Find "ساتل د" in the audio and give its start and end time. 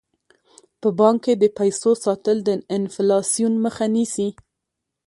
2.05-2.49